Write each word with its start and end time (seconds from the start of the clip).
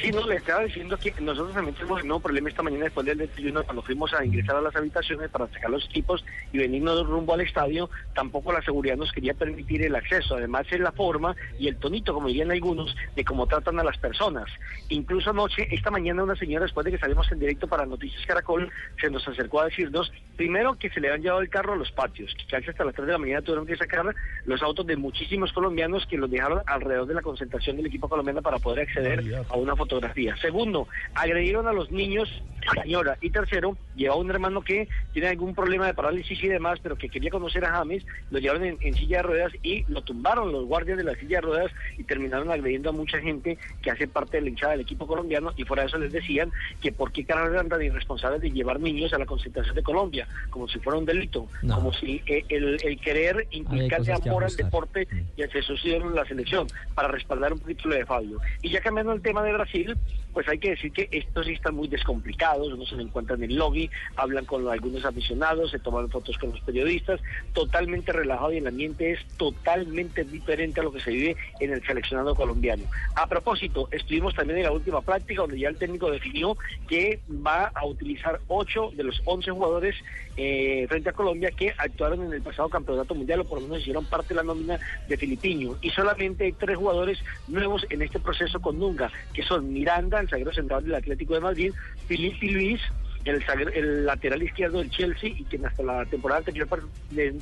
Sí, 0.00 0.10
no, 0.10 0.26
le 0.26 0.36
estaba 0.36 0.64
diciendo 0.64 0.96
que 0.98 1.12
nosotros 1.20 1.54
también 1.54 1.74
tuvimos 1.74 2.02
un 2.02 2.08
nuevo 2.08 2.20
problema 2.20 2.48
esta 2.48 2.62
mañana 2.62 2.84
después 2.84 3.06
del 3.06 3.18
desayuno 3.18 3.64
cuando 3.64 3.82
fuimos 3.82 4.12
a 4.14 4.24
ingresar 4.24 4.56
a 4.56 4.60
las 4.60 4.76
habitaciones 4.76 5.30
para 5.30 5.46
sacar 5.48 5.70
los 5.70 5.84
equipos 5.86 6.24
y 6.52 6.58
venirnos 6.58 7.06
rumbo 7.06 7.34
al 7.34 7.40
estadio, 7.40 7.88
tampoco 8.14 8.52
la 8.52 8.62
seguridad 8.62 8.96
nos 8.96 9.12
quería 9.12 9.34
permitir 9.34 9.82
el 9.82 9.94
acceso. 9.94 10.36
Además 10.36 10.66
es 10.70 10.80
la 10.80 10.92
forma 10.92 11.34
y 11.58 11.68
el 11.68 11.76
tonito, 11.76 12.12
como 12.12 12.28
dirían 12.28 12.50
algunos, 12.50 12.94
de 13.14 13.24
cómo 13.24 13.46
tratan 13.46 13.78
a 13.80 13.84
las 13.84 13.98
personas. 13.98 14.46
Incluso 14.88 15.30
anoche, 15.30 15.66
esta 15.70 15.90
mañana 15.90 16.24
una 16.24 16.36
señora, 16.36 16.64
después 16.64 16.84
de 16.84 16.92
que 16.92 16.98
salimos 16.98 17.30
en 17.32 17.38
directo 17.38 17.66
para 17.66 17.86
Noticias 17.86 18.24
Caracol, 18.26 18.70
se 19.00 19.10
nos 19.10 19.26
acercó 19.26 19.60
a 19.60 19.66
decirnos, 19.66 20.12
primero 20.36 20.74
que 20.74 20.90
se 20.90 21.00
le 21.00 21.10
han 21.10 21.22
llevado 21.22 21.40
el 21.40 21.48
carro 21.48 21.72
a 21.72 21.76
los 21.76 21.90
patios, 21.92 22.34
que 22.48 22.56
hasta 22.56 22.84
las 22.84 22.94
3 22.94 23.06
de 23.06 23.12
la 23.12 23.18
mañana 23.18 23.42
tuvieron 23.42 23.66
que 23.66 23.76
sacar 23.76 24.14
los 24.44 24.62
autos 24.62 24.86
de 24.86 24.96
muchísimos 24.96 25.52
colombianos 25.52 26.06
que 26.06 26.16
los 26.16 26.30
dejaron 26.30 26.62
alrededor 26.66 27.06
de 27.06 27.14
la 27.14 27.22
concentración 27.22 27.76
del 27.76 27.86
equipo 27.86 28.08
colombiano 28.08 28.42
para 28.42 28.58
poder 28.58 28.88
acceder 28.88 29.22
a 29.48 29.56
una 29.56 29.74
fotografía. 29.86 30.36
Segundo, 30.38 30.88
agredieron 31.14 31.66
a 31.68 31.72
los 31.72 31.90
niños, 31.90 32.28
señora. 32.82 33.16
Y 33.20 33.30
tercero, 33.30 33.76
llevaba 33.94 34.20
un 34.20 34.30
hermano 34.30 34.60
que 34.62 34.88
tiene 35.12 35.28
algún 35.28 35.54
problema 35.54 35.86
de 35.86 35.94
parálisis 35.94 36.42
y 36.42 36.48
demás, 36.48 36.80
pero 36.82 36.96
que 36.96 37.08
quería 37.08 37.30
conocer 37.30 37.64
a 37.64 37.70
James, 37.76 38.04
lo 38.30 38.38
llevaron 38.40 38.64
en, 38.64 38.76
en 38.80 38.94
silla 38.94 39.18
de 39.18 39.22
ruedas 39.22 39.52
y 39.62 39.84
lo 39.88 40.02
tumbaron 40.02 40.50
los 40.52 40.64
guardias 40.66 40.98
de 40.98 41.04
la 41.04 41.14
silla 41.14 41.38
de 41.38 41.42
ruedas 41.42 41.72
y 41.96 42.02
terminaron 42.04 42.50
agrediendo 42.50 42.90
a 42.90 42.92
mucha 42.92 43.20
gente 43.20 43.56
que 43.82 43.90
hace 43.90 44.08
parte 44.08 44.38
de 44.38 44.42
la 44.42 44.48
hinchada 44.50 44.72
del 44.72 44.80
equipo 44.80 45.06
colombiano 45.06 45.52
y 45.56 45.64
fuera 45.64 45.82
de 45.84 45.88
eso 45.88 45.98
les 45.98 46.12
decían 46.12 46.50
que 46.82 46.90
por 46.92 47.12
qué 47.12 47.24
carajo 47.24 47.52
eran 47.52 47.68
tan 47.68 47.82
irresponsables 47.82 48.40
de 48.40 48.50
llevar 48.50 48.80
niños 48.80 49.12
a 49.12 49.18
la 49.18 49.26
concentración 49.26 49.74
de 49.76 49.82
Colombia, 49.82 50.26
como 50.50 50.66
si 50.68 50.78
fuera 50.80 50.98
un 50.98 51.04
delito, 51.06 51.46
No. 51.62 51.76
como 51.76 51.92
si 51.92 52.22
eh, 52.26 52.44
el, 52.48 52.78
el 52.82 53.00
querer 53.00 53.46
inculcarle 53.50 54.12
amor 54.12 54.44
al 54.44 54.56
deporte 54.56 55.06
y 55.36 55.42
al 55.42 55.50
en 55.84 56.14
la 56.14 56.24
selección 56.24 56.66
para 56.94 57.08
respaldar 57.08 57.52
un 57.52 57.58
poquito 57.60 57.88
lo 57.88 57.94
de 57.94 58.04
Fabio. 58.06 58.38
Y 58.62 58.70
ya 58.70 58.80
cambiando 58.80 59.12
el 59.12 59.22
tema 59.22 59.42
de 59.42 59.52
Brasil, 59.52 59.75
pues 60.36 60.46
hay 60.48 60.58
que 60.58 60.68
decir 60.68 60.92
que 60.92 61.08
estos 61.12 61.46
sí 61.46 61.52
están 61.52 61.74
muy 61.74 61.88
descomplicados, 61.88 62.70
uno 62.70 62.84
se 62.84 62.94
lo 62.94 63.00
encuentran 63.00 63.42
en 63.42 63.52
el 63.52 63.56
lobby, 63.56 63.88
hablan 64.16 64.44
con 64.44 64.68
algunos 64.68 65.02
aficionados, 65.06 65.70
se 65.70 65.78
toman 65.78 66.10
fotos 66.10 66.36
con 66.36 66.50
los 66.50 66.60
periodistas, 66.60 67.22
totalmente 67.54 68.12
relajado 68.12 68.52
y 68.52 68.58
el 68.58 68.66
ambiente 68.66 69.12
es 69.12 69.24
totalmente 69.38 70.24
diferente 70.24 70.80
a 70.80 70.84
lo 70.84 70.92
que 70.92 71.00
se 71.00 71.10
vive 71.10 71.36
en 71.58 71.72
el 71.72 71.82
seleccionado 71.86 72.34
colombiano. 72.34 72.84
A 73.14 73.26
propósito, 73.26 73.88
estuvimos 73.90 74.34
también 74.34 74.58
en 74.58 74.64
la 74.64 74.72
última 74.72 75.00
práctica 75.00 75.40
donde 75.40 75.58
ya 75.58 75.70
el 75.70 75.78
técnico 75.78 76.10
definió 76.10 76.54
que 76.86 77.20
va 77.30 77.72
a 77.74 77.86
utilizar 77.86 78.38
8 78.48 78.90
de 78.94 79.04
los 79.04 79.22
11 79.24 79.50
jugadores 79.52 79.94
eh, 80.36 80.84
frente 80.86 81.08
a 81.08 81.14
Colombia 81.14 81.50
que 81.50 81.72
actuaron 81.78 82.26
en 82.26 82.34
el 82.34 82.42
pasado 82.42 82.68
campeonato 82.68 83.14
mundial 83.14 83.40
o 83.40 83.44
por 83.44 83.58
lo 83.58 83.68
menos 83.68 83.80
hicieron 83.80 84.04
parte 84.04 84.28
de 84.28 84.34
la 84.34 84.42
nómina 84.42 84.78
de 85.08 85.16
Filipiño. 85.16 85.78
Y 85.80 85.88
solamente 85.88 86.44
hay 86.44 86.52
tres 86.52 86.76
jugadores 86.76 87.18
nuevos 87.48 87.86
en 87.88 88.02
este 88.02 88.20
proceso 88.20 88.60
con 88.60 88.78
Nunga, 88.78 89.10
que 89.32 89.42
son 89.42 89.65
Miranda, 89.72 90.20
el 90.20 90.28
zaguero 90.28 90.52
central 90.52 90.84
del 90.84 90.94
Atlético 90.94 91.34
de 91.34 91.40
Madrid, 91.40 91.72
Filipe 92.06 92.46
Luis, 92.46 92.80
el, 93.26 93.44
el 93.74 94.06
lateral 94.06 94.42
izquierdo 94.42 94.78
del 94.78 94.90
Chelsea 94.90 95.30
y 95.30 95.44
quien 95.44 95.66
hasta 95.66 95.82
la 95.82 96.04
temporada 96.06 96.38
anterior 96.38 96.68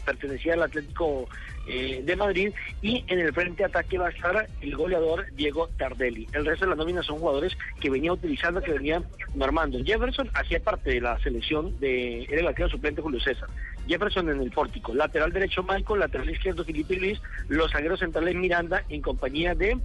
pertenecía 0.05 0.55
al 0.55 0.63
Atlético 0.63 1.29
eh, 1.67 2.03
de 2.05 2.17
Madrid 2.17 2.53
y 2.83 3.05
en 3.09 3.21
el 3.21 3.33
frente 3.33 3.59
de 3.59 3.65
ataque 3.65 3.99
va 3.99 4.09
a 4.09 4.11
estar 4.11 4.49
el 4.61 4.77
goleador 4.77 5.27
Diego 5.35 5.69
Tardelli. 5.79 6.27
El 6.33 6.47
resto 6.47 6.65
de 6.65 6.71
la 6.71 6.77
nómina 6.77 7.03
son 7.03 7.19
jugadores 7.19 7.57
que 7.81 7.91
venía 7.91 8.13
utilizando, 8.13 8.63
que 8.63 8.73
venía 8.73 9.03
normando. 9.35 9.79
Jefferson 9.85 10.31
hacía 10.35 10.61
parte 10.61 10.91
de 10.91 11.01
la 11.01 11.19
selección 11.21 11.79
de, 11.81 12.25
era 12.25 12.41
el 12.41 12.49
arquero 12.49 12.69
suplente 12.69 13.03
Julio 13.03 13.21
César. 13.21 13.49
Jefferson 13.87 14.31
en 14.31 14.41
el 14.41 14.51
pórtico, 14.51 14.95
lateral 14.95 15.33
derecho 15.33 15.63
Michael, 15.63 16.01
lateral 16.01 16.31
izquierdo 16.31 16.65
Felipe 16.65 16.97
Luis, 16.97 17.21
los 17.49 17.71
zagueros 17.71 18.01
centrales 18.01 18.35
Miranda 18.35 18.83
en 18.89 19.03
compañía 19.03 19.55
de 19.55 19.79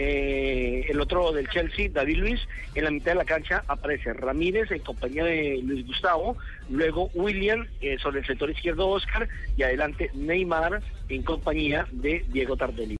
eh, 0.00 0.86
el 0.88 1.00
otro 1.00 1.32
del 1.32 1.48
Chelsea, 1.48 1.88
David 1.92 2.18
Luis, 2.18 2.40
en 2.76 2.84
la 2.84 2.92
mitad 2.92 3.10
de 3.10 3.16
la 3.16 3.24
cancha 3.24 3.64
aparece 3.66 4.12
Ramírez 4.12 4.70
en 4.70 4.78
compañía 4.78 5.24
de 5.24 5.60
Luis 5.64 5.84
Gustavo, 5.84 6.36
luego 6.70 7.10
William 7.14 7.66
eh, 7.80 7.98
sobre 7.98 8.20
el 8.20 8.26
sector 8.26 8.48
izquierdo 8.48 8.86
Oscar 8.90 9.28
y 9.56 9.64
adelante 9.64 10.12
Neymar 10.14 10.80
en 11.08 11.22
compañía 11.24 11.88
de 11.90 12.24
Diego 12.28 12.56
Tardelli. 12.56 12.96